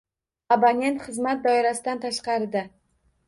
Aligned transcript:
Abonent 0.55 0.97
xizmat 1.07 1.43
doirasidan 1.45 2.01
tashqarida. 2.07 2.67